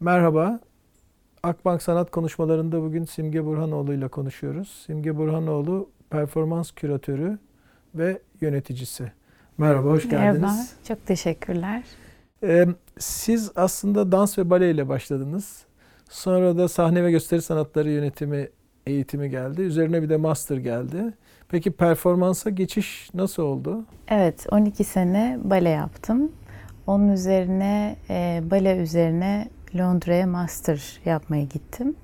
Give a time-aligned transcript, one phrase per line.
[0.00, 0.60] Merhaba.
[1.42, 4.84] Akbank Sanat Konuşmalarında bugün Simge Burhanoğlu ile konuşuyoruz.
[4.86, 7.38] Simge Burhanoğlu performans küratörü
[7.94, 9.12] ve yöneticisi.
[9.58, 10.40] Merhaba, hoş geldiniz.
[10.42, 11.82] Merhaba, çok teşekkürler.
[12.42, 12.66] Ee,
[12.98, 15.64] siz aslında dans ve bale ile başladınız.
[16.10, 18.48] Sonra da sahne ve gösteri sanatları yönetimi
[18.86, 19.62] eğitimi geldi.
[19.62, 21.14] Üzerine bir de master geldi.
[21.48, 23.84] Peki performansa geçiş nasıl oldu?
[24.08, 26.32] Evet, 12 sene bale yaptım.
[26.86, 31.96] Onun üzerine, e, bale üzerine Londra'ya master yapmaya gittim.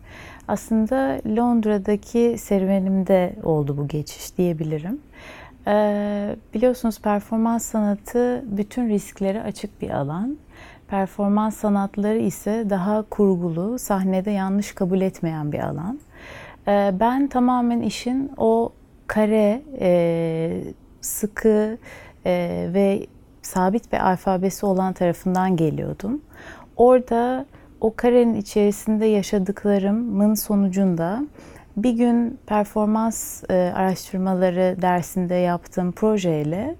[0.48, 5.00] Aslında Londra'daki serüvenimde oldu bu geçiş diyebilirim.
[5.66, 10.36] Ee, biliyorsunuz performans sanatı bütün risklere açık bir alan.
[10.88, 16.00] Performans sanatları ise daha kurgulu, sahnede yanlış kabul etmeyen bir alan.
[16.68, 18.72] Ee, ben tamamen işin o
[19.06, 20.64] kare, e,
[21.00, 21.78] sıkı
[22.26, 23.06] e, ve
[23.42, 26.22] sabit bir alfabesi olan tarafından geliyordum.
[26.76, 27.46] Orada
[27.82, 31.26] o karenin içerisinde yaşadıklarımın sonucunda
[31.76, 36.76] bir gün performans e, araştırmaları dersinde yaptığım projeyle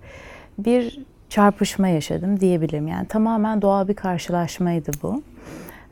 [0.58, 2.89] bir çarpışma yaşadım diyebilirim.
[2.89, 5.23] Yani tamamen doğal bir karşılaşmaydı bu.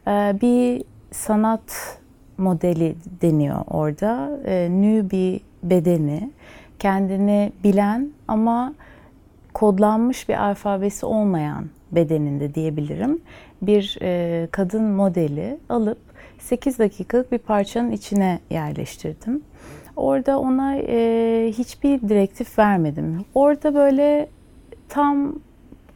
[0.07, 0.11] E,
[0.43, 1.99] bir sanat
[2.39, 4.41] modeli deniyor orada.
[4.45, 6.31] E, nü bir bedeni,
[6.79, 8.75] kendini bilen ama
[9.55, 13.21] kodlanmış bir alfabesi olmayan bedeninde diyebilirim.
[13.63, 15.99] Bir e, kadın modeli alıp
[16.39, 19.43] 8 dakikalık bir parçanın içine yerleştirdim.
[19.97, 23.25] Orada ona e, hiçbir direktif vermedim.
[23.35, 24.29] Orada böyle
[24.89, 25.35] tam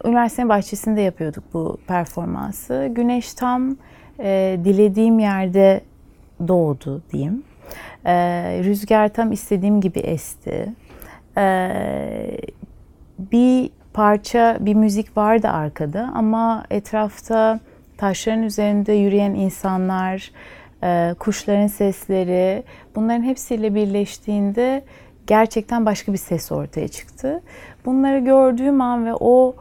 [0.05, 2.91] üniversitenin bahçesinde yapıyorduk bu performansı.
[2.93, 3.77] Güneş tam
[4.19, 5.81] e, dilediğim yerde
[6.49, 7.43] doğdu diyeyim.
[8.05, 8.15] E,
[8.65, 10.73] rüzgar tam istediğim gibi esti.
[11.37, 11.71] E,
[13.19, 17.61] bir parça, bir müzik vardı arkada ama etrafta
[17.97, 20.31] taşların üzerinde yürüyen insanlar,
[20.83, 22.63] e, kuşların sesleri
[22.95, 24.85] bunların hepsiyle birleştiğinde
[25.27, 27.43] gerçekten başka bir ses ortaya çıktı.
[27.85, 29.57] Bunları gördüğüm an ve o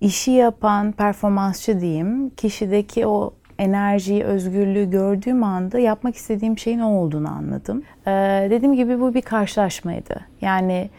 [0.00, 7.28] işi yapan performansçı diyeyim, kişideki o enerjiyi, özgürlüğü gördüğüm anda yapmak istediğim şeyin o olduğunu
[7.28, 7.82] anladım.
[8.06, 10.20] Ee, dediğim gibi bu bir karşılaşmaydı.
[10.40, 10.90] Yani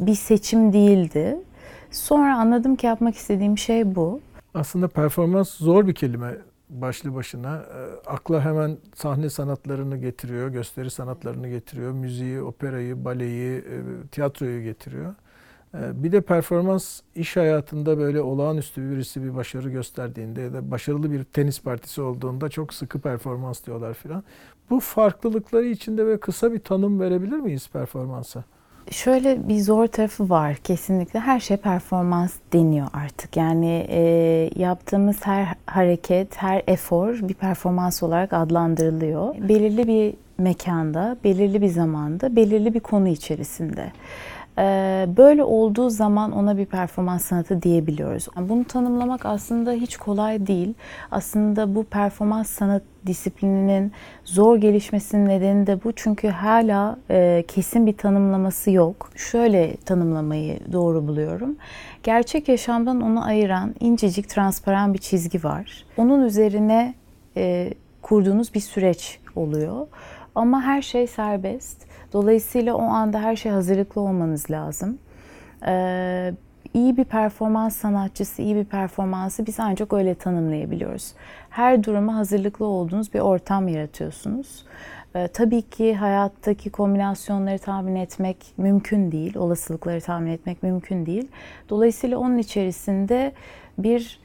[0.00, 1.38] bir seçim değildi.
[1.90, 4.20] Sonra anladım ki yapmak istediğim şey bu.
[4.54, 6.36] Aslında performans zor bir kelime
[6.70, 7.56] başlı başına.
[7.56, 15.14] E, akla hemen sahne sanatlarını getiriyor, gösteri sanatlarını getiriyor, müziği, operayı, baleyi, e, tiyatroyu getiriyor.
[15.74, 21.12] E, bir de performans iş hayatında böyle olağanüstü birisi bir başarı gösterdiğinde ya da başarılı
[21.12, 24.24] bir tenis partisi olduğunda çok sıkı performans diyorlar filan.
[24.70, 28.44] Bu farklılıkları içinde ve kısa bir tanım verebilir miyiz performansa?
[28.90, 31.20] Şöyle bir zor tarafı var kesinlikle.
[31.20, 33.36] Her şey performans deniyor artık.
[33.36, 34.00] Yani e,
[34.56, 39.34] yaptığımız her hareket, her efor bir performans olarak adlandırılıyor.
[39.48, 43.92] Belirli bir mekanda, belirli bir zamanda, belirli bir konu içerisinde.
[44.60, 48.28] Ee, böyle olduğu zaman ona bir performans sanatı diyebiliyoruz.
[48.36, 50.74] Bunu tanımlamak aslında hiç kolay değil.
[51.10, 53.92] Aslında bu performans sanat disiplininin
[54.24, 55.92] zor gelişmesinin nedeni de bu.
[55.92, 59.10] Çünkü hala e, kesin bir tanımlaması yok.
[59.16, 61.56] Şöyle tanımlamayı doğru buluyorum.
[62.02, 65.84] Gerçek yaşamdan onu ayıran incecik transparan bir çizgi var.
[65.96, 66.94] Onun üzerine
[67.36, 69.86] e, kurduğunuz bir süreç oluyor.
[70.34, 71.89] Ama her şey serbest.
[72.12, 74.98] Dolayısıyla o anda her şey hazırlıklı olmanız lazım.
[75.66, 76.34] Ee,
[76.74, 81.12] iyi bir performans sanatçısı, iyi bir performansı biz ancak öyle tanımlayabiliyoruz.
[81.50, 84.64] Her duruma hazırlıklı olduğunuz bir ortam yaratıyorsunuz.
[85.14, 91.28] Ee, tabii ki hayattaki kombinasyonları tahmin etmek mümkün değil, olasılıkları tahmin etmek mümkün değil.
[91.68, 93.32] Dolayısıyla onun içerisinde
[93.78, 94.20] bir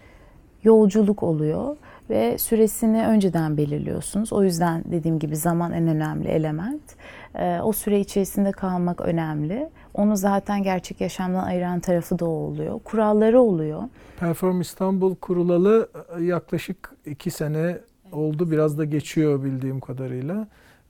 [0.63, 1.78] yolculuk oluyor
[2.10, 4.34] ve süresini önceden belirliyorsunuz.
[4.34, 6.82] O yüzden dediğim gibi zaman en önemli element.
[7.36, 9.70] Ee, o süre içerisinde kalmak önemli.
[9.94, 12.80] Onu zaten gerçek yaşamdan ayıran tarafı da oluyor.
[12.84, 13.84] Kuralları oluyor.
[14.20, 15.90] Perform İstanbul kurulalı
[16.20, 17.78] e, yaklaşık iki sene
[18.12, 18.51] oldu.
[18.51, 20.48] Biraz da geçiyor bildiğim kadarıyla.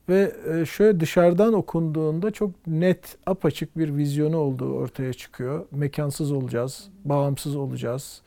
[0.10, 5.66] Ve e, şöyle dışarıdan okunduğunda çok net, apaçık bir vizyonu olduğu ortaya çıkıyor.
[5.72, 8.22] Mekansız olacağız, bağımsız olacağız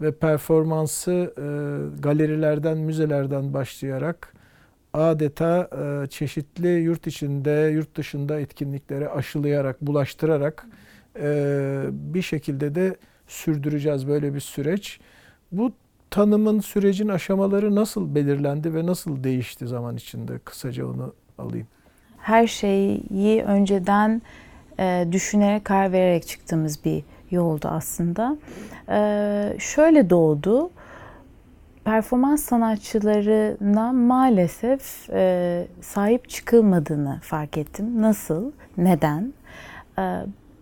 [0.00, 1.46] ve performansı e,
[2.00, 4.34] galerilerden, müzelerden başlayarak
[4.94, 10.66] adeta e, çeşitli yurt içinde, yurt dışında etkinliklere aşılayarak, bulaştırarak
[11.20, 12.96] e, bir şekilde de
[13.26, 15.00] sürdüreceğiz böyle bir süreç.
[15.52, 15.72] Bu
[16.10, 20.38] tanımın, sürecin aşamaları nasıl belirlendi ve nasıl değişti zaman içinde?
[20.38, 21.66] Kısaca onu alayım.
[22.18, 24.22] Her şeyi önceden
[24.78, 27.04] e, düşünerek, karar vererek çıktığımız bir
[27.34, 28.36] yoldu aslında.
[28.88, 30.70] Ee, şöyle doğdu.
[31.84, 38.02] performans sanatçılarına maalesef e, sahip çıkılmadığını fark ettim.
[38.02, 38.52] Nasıl?
[38.76, 39.32] Neden?
[39.98, 40.02] E,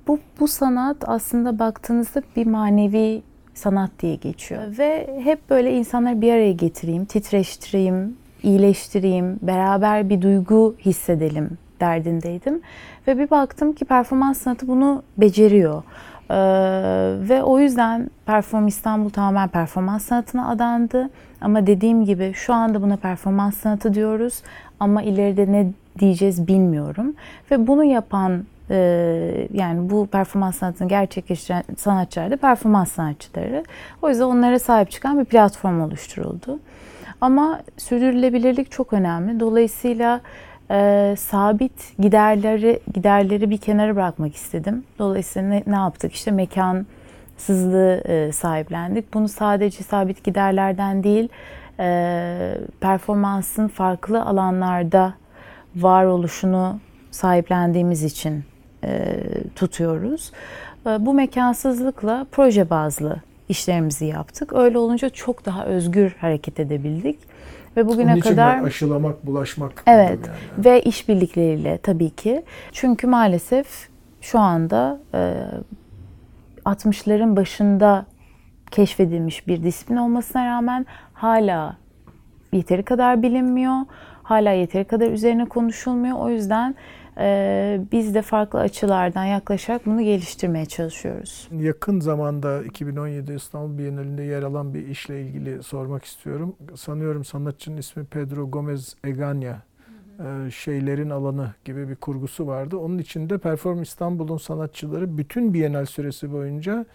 [0.07, 3.23] bu, bu sanat aslında baktığınızda bir manevi
[3.55, 4.79] sanat diye geçiyor.
[4.79, 12.61] Ve hep böyle insanları bir araya getireyim, titreştireyim, iyileştireyim, beraber bir duygu hissedelim derdindeydim.
[13.07, 15.83] Ve bir baktım ki performans sanatı bunu beceriyor.
[16.33, 16.37] Ee,
[17.29, 21.11] ve o yüzden Perform İstanbul tamamen performans sanatına adandı.
[21.41, 24.43] Ama dediğim gibi şu anda buna performans sanatı diyoruz.
[24.81, 27.15] Ama ileride ne diyeceğiz bilmiyorum.
[27.51, 28.77] Ve bunu yapan e,
[29.53, 33.65] yani bu performans sanatını gerçekleştiren sanatçılar da performans sanatçıları.
[34.03, 36.59] O yüzden onlara sahip çıkan bir platform oluşturuldu.
[37.21, 39.41] Ama sürdürülebilirlik çok önemli.
[39.41, 40.21] Dolayısıyla
[40.73, 44.85] e, sabit giderleri giderleri bir kenara bırakmak istedim.
[44.99, 46.13] Dolayısıyla ne, ne yaptık?
[46.13, 49.15] İşte mekansızlığı e, sahiplendik.
[49.15, 51.29] Bunu sadece sabit giderlerden değil,
[51.81, 55.15] e, performansın farklı alanlarda
[55.77, 56.81] varoluşunu
[57.11, 58.45] sahiplendiğimiz için
[58.85, 59.21] e,
[59.55, 60.33] tutuyoruz.
[60.87, 63.17] E, bu mekansızlıkla proje bazlı
[63.49, 64.53] işlerimizi yaptık.
[64.53, 67.19] Öyle olunca çok daha özgür hareket edebildik.
[67.77, 69.83] Ve bugüne Onun için kadar aşılamak, bulaşmak.
[69.87, 70.65] Evet yani.
[70.65, 72.43] ve işbirlikleriyle tabii ki.
[72.73, 73.89] Çünkü maalesef
[74.21, 75.35] şu anda e,
[76.65, 78.07] 60'ların başında
[78.71, 81.77] keşfedilmiş bir disiplin olmasına rağmen hala
[82.53, 83.77] yeteri kadar bilinmiyor.
[84.23, 86.19] Hala yeteri kadar üzerine konuşulmuyor.
[86.19, 86.75] O yüzden
[87.93, 91.49] biz de farklı açılardan yaklaşarak bunu geliştirmeye çalışıyoruz.
[91.53, 96.57] Yakın zamanda 2017 İstanbul Bienalinde yer alan bir işle ilgili sormak istiyorum.
[96.75, 99.63] Sanıyorum sanatçının ismi Pedro Gomez Eganya.
[100.21, 102.77] Ee, Şeylerin alanı gibi bir kurgusu vardı.
[102.77, 106.87] Onun içinde Perform İstanbul'un sanatçıları bütün Bienal süresi boyunca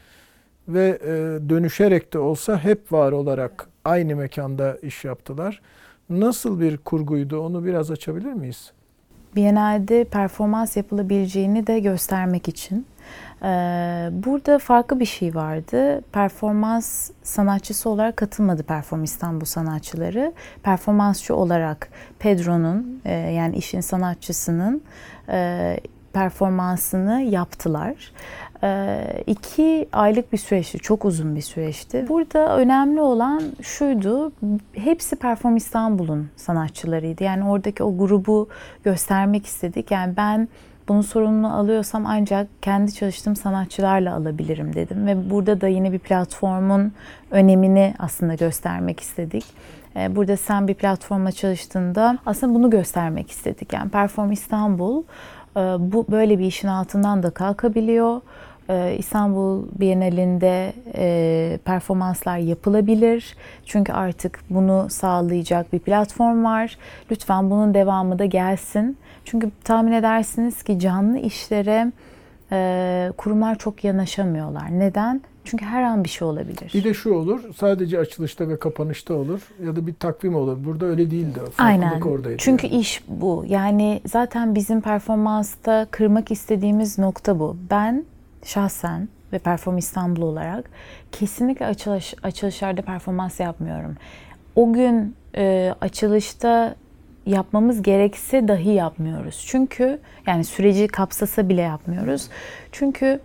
[0.67, 1.09] ve e,
[1.49, 5.61] dönüşerek de olsa hep var olarak aynı mekanda iş yaptılar.
[6.09, 8.73] Nasıl bir kurguydu onu biraz açabilir miyiz?
[9.37, 12.85] Biennale'de performans yapılabileceğini de göstermek için.
[13.43, 16.01] Ee, Burada farklı bir şey vardı.
[16.11, 20.33] Performans sanatçısı olarak katılmadı Perform İstanbul sanatçıları.
[20.63, 21.89] Performansçı olarak
[22.19, 24.81] Pedro'nun e, yani işin sanatçısının
[25.29, 25.77] e,
[26.13, 28.11] performansını yaptılar.
[28.63, 32.05] E, iki aylık bir süreçti, çok uzun bir süreçti.
[32.09, 34.31] Burada önemli olan şuydu,
[34.73, 37.23] hepsi Perform İstanbul'un sanatçılarıydı.
[37.23, 38.49] Yani oradaki o grubu
[38.83, 39.91] göstermek istedik.
[39.91, 40.47] Yani ben
[40.87, 45.07] bunun sorumluluğunu alıyorsam ancak kendi çalıştığım sanatçılarla alabilirim dedim.
[45.07, 46.91] Ve burada da yine bir platformun
[47.31, 49.45] önemini aslında göstermek istedik.
[49.95, 53.73] Ee, Burada sen bir platformla çalıştığında aslında bunu göstermek istedik.
[53.73, 55.03] Yani Perform İstanbul
[55.57, 58.21] e, bu böyle bir işin altından da kalkabiliyor.
[58.69, 63.35] Ee, İstanbul Bienalinde e, performanslar yapılabilir.
[63.65, 66.77] Çünkü artık bunu sağlayacak bir platform var.
[67.11, 68.97] Lütfen bunun devamı da gelsin.
[69.25, 71.91] Çünkü tahmin edersiniz ki canlı işlere
[72.51, 74.79] e, kurumlar çok yanaşamıyorlar.
[74.79, 75.21] Neden?
[75.43, 76.71] Çünkü her an bir şey olabilir.
[76.73, 80.57] Bir de şu olur, sadece açılışta ve kapanışta olur ya da bir takvim olur.
[80.65, 81.39] Burada öyle değildi.
[81.51, 82.01] Farklılık Aynen.
[82.01, 82.37] oradaydı.
[82.37, 82.79] Çünkü yani.
[82.79, 83.45] iş bu.
[83.47, 87.57] Yani zaten bizim performansta kırmak istediğimiz nokta bu.
[87.69, 88.05] Ben
[88.47, 90.69] şahsen ve Perform İstanbul olarak
[91.11, 93.95] kesinlikle açılış, açılışlarda performans yapmıyorum.
[94.55, 96.75] O gün e, açılışta
[97.25, 99.45] yapmamız gerekse dahi yapmıyoruz.
[99.47, 102.29] Çünkü yani süreci kapsasa bile yapmıyoruz.
[102.71, 103.19] Çünkü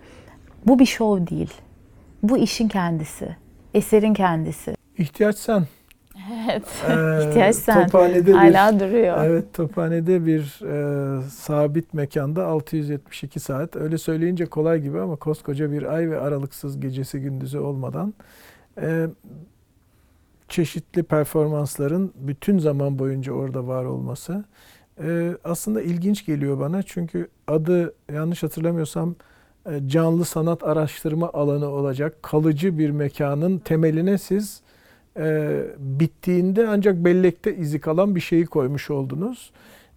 [0.67, 1.53] bu bir şov değil.
[2.23, 3.35] Bu işin kendisi.
[3.73, 4.75] Eserin kendisi.
[4.97, 5.67] İhtiyaç sen.
[6.45, 6.63] Evet.
[6.89, 7.87] Ee, İhtiyaç sen.
[7.87, 9.25] Tophane'de bir, Hala duruyor.
[9.25, 13.75] Evet, Tophane'de bir e, sabit mekanda 672 saat.
[13.75, 18.13] Öyle söyleyince kolay gibi ama koskoca bir ay ve aralıksız gecesi gündüzü olmadan
[18.81, 19.07] e,
[20.47, 24.43] çeşitli performansların bütün zaman boyunca orada var olması
[25.03, 26.83] e, aslında ilginç geliyor bana.
[26.83, 29.15] Çünkü adı yanlış hatırlamıyorsam
[29.69, 34.61] e, canlı sanat araştırma alanı olacak kalıcı bir mekanın temeline siz
[35.17, 39.51] e, bittiğinde ancak bellekte izi kalan bir şeyi koymuş oldunuz.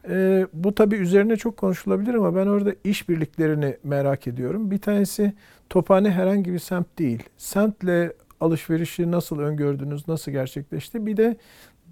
[0.08, 4.70] E, bu tabii üzerine çok konuşulabilir ama ben orada işbirliklerini merak ediyorum.
[4.70, 5.32] Bir tanesi
[5.70, 7.22] Tophane herhangi bir semt değil.
[7.36, 11.06] Semtle alışverişi nasıl öngördünüz, nasıl gerçekleşti?
[11.06, 11.36] Bir de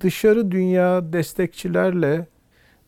[0.01, 2.27] dışarı dünya destekçilerle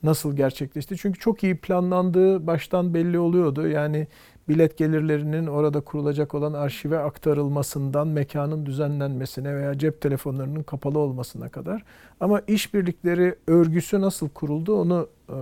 [0.02, 0.97] nasıl gerçekleşti?
[0.97, 3.69] Çünkü çok iyi planlandığı baştan belli oluyordu.
[3.69, 4.07] Yani
[4.49, 11.85] bilet gelirlerinin orada kurulacak olan arşive aktarılmasından mekanın düzenlenmesine veya cep telefonlarının kapalı olmasına kadar.
[12.21, 15.35] Ama işbirlikleri örgüsü nasıl kuruldu onu e,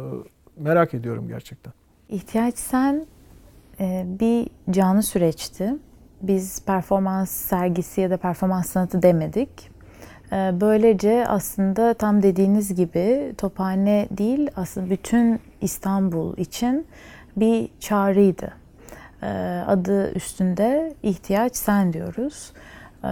[0.57, 1.73] merak ediyorum gerçekten.
[2.09, 3.07] İhtiyaç sen
[3.81, 5.75] e, bir canlı süreçti.
[6.23, 9.75] Biz performans sergisi ya da performans sanatı demedik.
[10.33, 16.87] Ee, Böylece aslında tam dediğiniz gibi Tophane değil aslında bütün İstanbul için
[17.37, 18.53] bir çağrıydı.
[19.23, 19.27] Ee,
[19.67, 22.53] Adı üstünde ihtiyaç sen diyoruz.
[23.05, 23.09] Ee,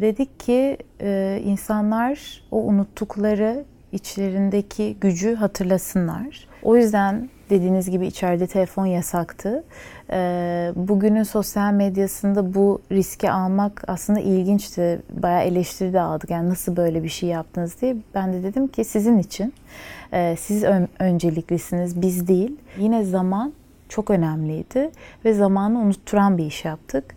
[0.00, 6.48] Dedik ki e, insanlar o unuttukları içlerindeki gücü hatırlasınlar.
[6.62, 9.64] O yüzden dediğiniz gibi içeride telefon yasaktı.
[10.10, 15.02] Ee, Bugünün sosyal medyasında bu riski almak aslında ilginçti.
[15.10, 16.30] Bayağı eleştiri de aldık.
[16.30, 17.96] Yani nasıl böyle bir şey yaptınız diye.
[18.14, 19.54] Ben de dedim ki sizin için.
[20.12, 22.56] Ee, Siz ön- önceliklisiniz, biz değil.
[22.78, 23.52] Yine zaman
[23.88, 24.90] çok önemliydi
[25.24, 27.14] ve zamanı unutturan bir iş yaptık.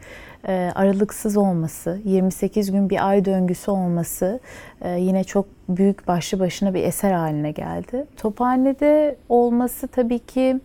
[0.47, 4.39] Ee, aralıksız olması, 28 gün bir ay döngüsü olması
[4.81, 8.05] e, yine çok büyük başlı başına bir eser haline geldi.
[8.17, 10.59] Tophane'de olması tabii ki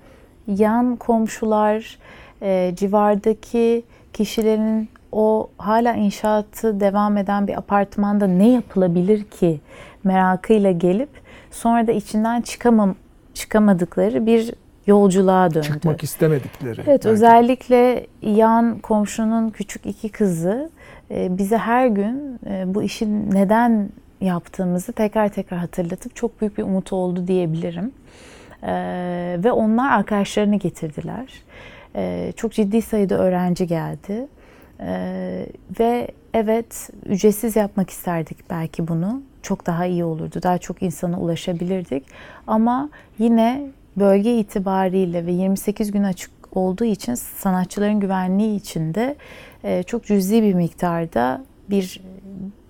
[0.47, 1.99] yan komşular,
[2.43, 9.61] e, civardaki kişilerin o hala inşaatı devam eden bir apartmanda ne yapılabilir ki
[10.05, 11.11] merakıyla gelip
[11.51, 12.95] sonra da içinden çıkamam
[13.35, 14.55] çıkamadıkları bir
[14.87, 15.67] yolculuğa döndü.
[15.67, 16.75] Çıkmak istemedikleri.
[16.77, 17.09] Evet, belki.
[17.09, 20.71] özellikle yan komşunun küçük iki kızı
[21.11, 23.89] e, bize her gün e, bu işi neden
[24.21, 27.93] yaptığımızı tekrar tekrar hatırlatıp çok büyük bir umut oldu diyebilirim.
[28.63, 28.73] E,
[29.45, 31.27] Ve onlar arkadaşlarını getirdiler.
[32.37, 34.27] Çok ciddi sayıda öğrenci geldi.
[35.81, 39.23] Ve evet ücretsiz yapmak isterdik belki bunu.
[39.43, 40.41] Çok daha iyi olurdu.
[40.43, 42.05] Daha çok insana ulaşabilirdik.
[42.47, 42.89] Ama
[43.19, 49.17] yine bölge itibariyle ve 28 gün açık olduğu için sanatçıların güvenliği için de
[49.65, 52.01] e, çok cüzi bir miktarda bir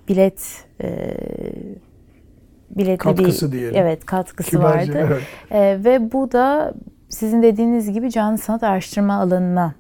[0.08, 1.16] bilet e,
[2.70, 3.76] biletli Katkısı bir diyelim.
[3.76, 5.06] evet katkısı Kibarca, vardı.
[5.08, 5.22] evet.
[5.50, 6.74] E, ve bu da
[7.08, 9.74] sizin dediğiniz gibi canlı sanat araştırma alanına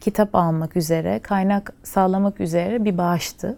[0.00, 3.56] kitap almak üzere, kaynak sağlamak üzere bir bağıştı.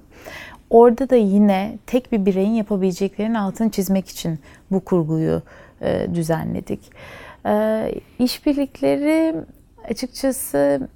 [0.70, 4.38] Orada da yine tek bir bireyin yapabileceklerinin altını çizmek için
[4.70, 5.42] bu kurguyu
[5.80, 6.80] e, düzenledik.
[7.46, 9.34] E, işbirlikleri
[9.90, 10.88] açıkçası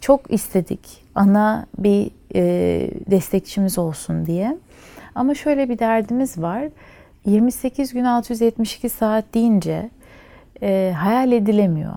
[0.00, 1.04] çok istedik.
[1.14, 2.42] Ana bir e,
[3.10, 4.58] destekçimiz olsun diye.
[5.14, 6.64] Ama şöyle bir derdimiz var.
[7.24, 9.90] 28 gün 672 saat deyince
[10.62, 11.94] e, hayal edilemiyor.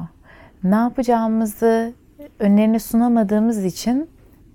[0.63, 1.93] Ne yapacağımızı
[2.39, 4.09] önlerine sunamadığımız için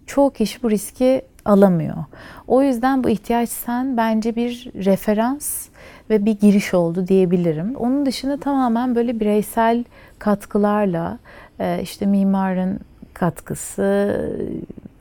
[0.06, 2.04] çoğu kişi bu riski alamıyor.
[2.46, 5.68] O yüzden bu ihtiyaç sen bence bir referans
[6.10, 7.76] ve bir giriş oldu diyebilirim.
[7.76, 9.84] Onun dışında tamamen böyle bireysel
[10.18, 11.18] katkılarla
[11.58, 12.80] e, işte mimarın
[13.14, 14.20] katkısı,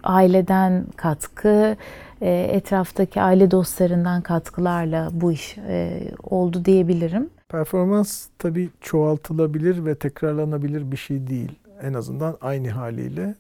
[0.03, 1.75] aileden katkı,
[2.21, 7.29] e, etraftaki aile dostlarından katkılarla bu iş e, oldu diyebilirim.
[7.49, 11.51] Performans tabii çoğaltılabilir ve tekrarlanabilir bir şey değil.
[11.81, 13.35] En azından aynı haliyle.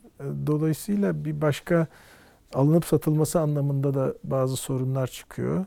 [0.47, 1.87] Dolayısıyla bir başka
[2.53, 5.65] alınıp satılması anlamında da bazı sorunlar çıkıyor.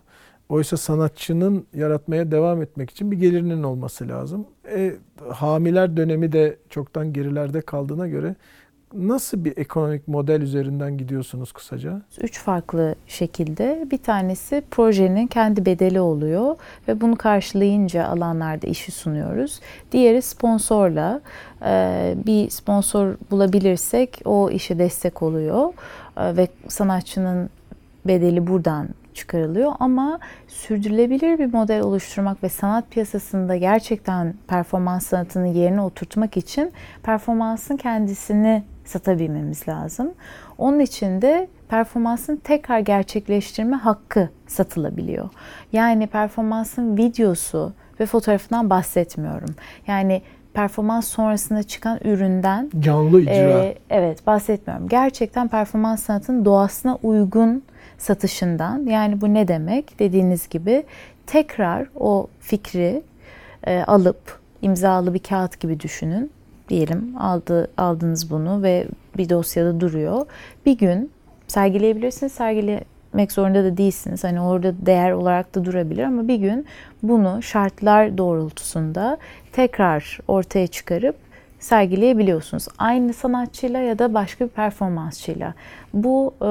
[0.49, 4.47] Oysa sanatçının yaratmaya devam etmek için bir gelirinin olması lazım.
[4.77, 4.93] E,
[5.31, 8.35] hamiler dönemi de çoktan gerilerde kaldığına göre
[8.95, 12.03] nasıl bir ekonomik model üzerinden gidiyorsunuz kısaca?
[12.21, 13.87] Üç farklı şekilde.
[13.91, 16.57] Bir tanesi projenin kendi bedeli oluyor
[16.89, 19.61] ve bunu karşılayınca alanlarda işi sunuyoruz.
[19.93, 21.21] Diğeri sponsorla.
[21.63, 25.73] Ee, Bir sponsor bulabilirsek o işe destek oluyor
[26.17, 27.51] Ee, ve sanatçının
[28.07, 30.19] bedeli buradan çıkarılıyor ama
[30.49, 38.63] sürdürülebilir bir model oluşturmak ve sanat piyasasında gerçekten performans sanatını yerine oturtmak için performansın kendisini
[38.85, 40.13] satabilmemiz lazım.
[40.59, 45.29] Onun için de performansın tekrar gerçekleştirme hakkı satılabiliyor.
[45.73, 49.55] Yani performansın videosu ve fotoğrafından bahsetmiyorum.
[49.87, 50.23] Yani
[50.55, 53.33] performans sonrasında çıkan üründen Canlı icra.
[53.33, 54.89] ee, evet bahsetmiyorum.
[54.89, 57.63] Gerçekten performans sanatının doğasına uygun
[57.99, 58.87] satışından.
[58.87, 59.99] Yani bu ne demek?
[59.99, 60.85] Dediğiniz gibi
[61.27, 63.03] tekrar o fikri
[63.67, 66.31] e, alıp imzalı bir kağıt gibi düşünün.
[66.69, 68.87] Diyelim aldı aldınız bunu ve
[69.17, 70.27] bir dosyada duruyor.
[70.67, 71.11] Bir gün
[71.49, 74.25] sergileyebilirsiniz, sergilemek zorunda da değilsiniz.
[74.25, 76.67] Hani orada değer olarak da durabilir ama bir gün
[77.03, 79.19] bunu şartlar doğrultusunda
[79.53, 81.26] tekrar ortaya çıkarıp
[81.59, 82.69] sergileyebiliyorsunuz.
[82.79, 85.55] Aynı sanatçıyla ya da başka bir performansçıyla.
[85.95, 86.49] Bu e,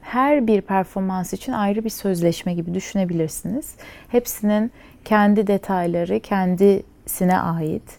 [0.00, 3.74] her bir performans için ayrı bir sözleşme gibi düşünebilirsiniz.
[4.08, 4.70] Hepsinin
[5.04, 7.98] kendi detayları kendisine ait.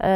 [0.00, 0.10] E,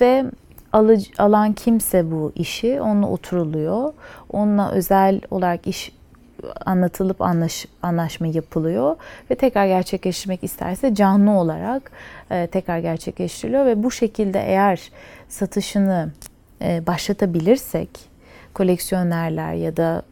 [0.00, 0.24] ve
[0.72, 3.92] alıcı, alan kimse bu işi onunla oturuluyor.
[4.30, 5.92] Onunla özel olarak iş
[6.66, 8.96] anlatılıp anlaş, anlaşma yapılıyor
[9.30, 11.90] ve tekrar gerçekleştirmek isterse canlı olarak
[12.30, 14.90] e, tekrar gerçekleştiriliyor ve bu şekilde eğer
[15.28, 16.10] satışını
[16.62, 17.90] e, başlatabilirsek
[18.54, 20.02] koleksiyonerler ya da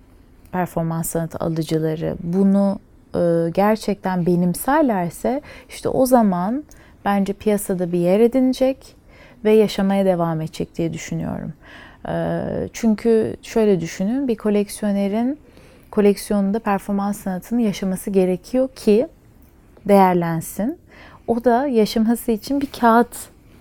[0.52, 2.78] performans sanatı alıcıları bunu
[3.14, 6.64] e, gerçekten benimserlerse işte o zaman
[7.04, 8.96] bence piyasada bir yer edinecek
[9.44, 11.52] ve yaşamaya devam edecek diye düşünüyorum.
[12.08, 15.38] E, çünkü şöyle düşünün bir koleksiyonerin
[15.94, 19.08] koleksiyonunda performans sanatını yaşaması gerekiyor ki
[19.88, 20.78] değerlensin.
[21.26, 23.16] O da yaşaması için bir kağıt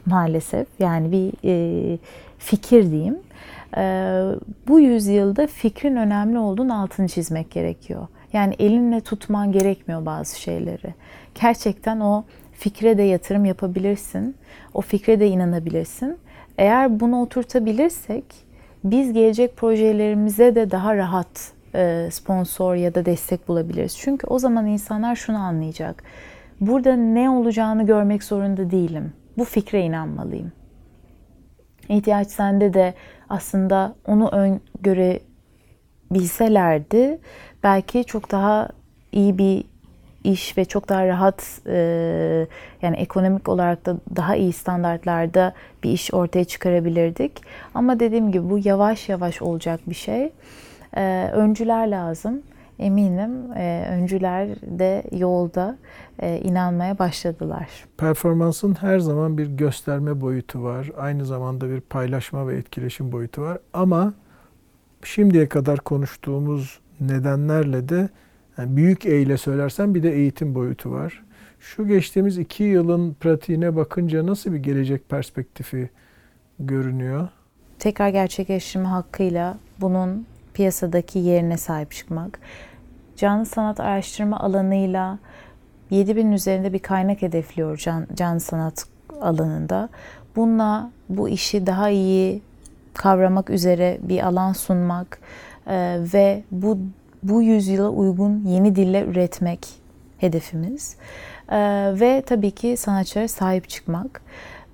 [0.06, 1.98] maalesef yani bir e,
[2.38, 3.18] fikir diyeyim.
[3.78, 3.82] E,
[4.68, 8.08] bu yüzyılda fikrin önemli olduğunu altını çizmek gerekiyor.
[8.34, 10.94] Yani elinle tutman gerekmiyor bazı şeyleri.
[11.42, 12.24] Gerçekten o
[12.54, 14.36] fikre de yatırım yapabilirsin.
[14.74, 16.18] O fikre de inanabilirsin.
[16.58, 18.24] Eğer bunu oturtabilirsek
[18.84, 21.54] biz gelecek projelerimize de daha rahat
[22.12, 23.98] sponsor ya da destek bulabiliriz.
[23.98, 26.04] Çünkü o zaman insanlar şunu anlayacak.
[26.62, 29.14] Burada ne olacağını görmek zorunda değilim.
[29.38, 30.52] Bu fikre inanmalıyım.
[31.90, 32.94] İhtiyaç sende de
[33.30, 37.20] aslında onu öngörebilselerdi
[37.64, 38.70] belki çok daha
[39.12, 39.64] iyi bir
[40.24, 42.48] iş ve çok daha rahat e,
[42.82, 45.54] yani ekonomik olarak da daha iyi standartlarda
[45.84, 47.42] bir iş ortaya çıkarabilirdik.
[47.74, 50.32] Ama dediğim gibi bu yavaş yavaş olacak bir şey.
[50.98, 52.42] E, öncüler lazım.
[52.80, 55.78] Eminim e, öncüler de yolda
[56.20, 57.70] e, inanmaya başladılar.
[57.98, 60.92] Performansın her zaman bir gösterme boyutu var.
[60.98, 63.58] Aynı zamanda bir paylaşma ve etkileşim boyutu var.
[63.74, 64.14] Ama
[65.04, 68.10] şimdiye kadar konuştuğumuz nedenlerle de
[68.58, 71.24] yani büyük E ile söylersen bir de eğitim boyutu var.
[71.60, 75.90] Şu geçtiğimiz iki yılın pratiğine bakınca nasıl bir gelecek perspektifi
[76.60, 77.28] görünüyor?
[77.80, 82.40] Tekrar gerçekleştirme hakkıyla bunun piyasadaki yerine sahip çıkmak.
[83.16, 85.20] Canlı sanat araştırma alanıyla
[85.90, 88.86] 7000 üzerinde bir kaynak hedefliyor can, canlı sanat
[89.22, 89.90] alanında.
[90.36, 92.42] Bununla bu işi daha iyi
[92.94, 95.20] kavramak üzere bir alan sunmak
[95.68, 96.78] e, ve bu
[97.24, 99.68] bu yüzyıla uygun yeni dille üretmek
[100.18, 100.96] hedefimiz.
[101.50, 101.58] E,
[102.00, 104.22] ve tabii ki sanatçılara sahip çıkmak.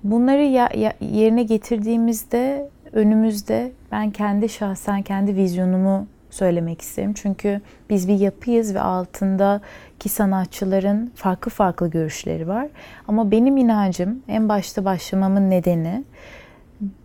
[0.04, 7.12] Bunları ya, ya, yerine getirdiğimizde önümüzde ben kendi şahsen kendi vizyonumu söylemek isterim.
[7.14, 12.68] Çünkü biz bir yapıyız ve altındaki sanatçıların farklı farklı görüşleri var.
[13.08, 16.04] Ama benim inancım en başta başlamamın nedeni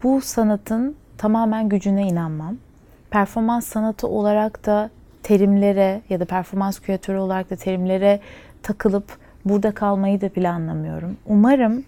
[0.04, 2.58] bu sanatın tamamen gücüne inanmam.
[3.10, 4.90] Performans sanatı olarak da
[5.24, 8.20] terimlere ya da performans küratörü olarak da terimlere
[8.64, 11.18] takılıp burada kalmayı da planlamıyorum.
[11.26, 11.84] Umarım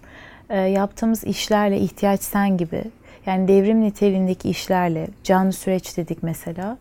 [0.50, 2.84] e, yaptığımız işlerle ihtiyaç sen gibi
[3.28, 6.78] yani devrim niteliğindeki işlerle canlı süreç dedik mesela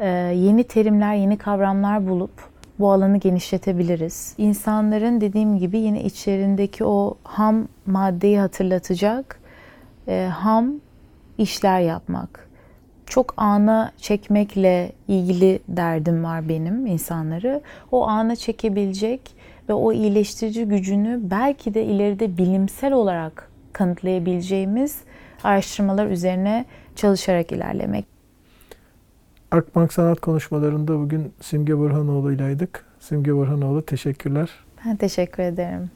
[0.00, 2.30] e, yeni terimler, yeni kavramlar bulup
[2.78, 4.34] bu alanı genişletebiliriz.
[4.38, 9.40] İnsanların dediğim gibi yine içlerindeki o ham maddeyi hatırlatacak
[10.08, 10.72] e, ham
[11.38, 12.48] işler yapmak.
[13.06, 17.60] Çok ana çekmekle ilgili derdim var benim insanları.
[17.92, 19.20] O ana çekebilecek
[19.68, 25.00] ve o iyileştirici gücünü belki de ileride bilimsel olarak kanıtlayabileceğimiz
[25.44, 26.64] araştırmalar üzerine
[26.96, 28.06] çalışarak ilerlemek.
[29.50, 32.84] Akbank Sanat Konuşmalarında bugün Simge Burhanoğlu ilaydık.
[33.00, 34.50] Simge Burhanoğlu teşekkürler.
[34.86, 35.90] Ben teşekkür ederim.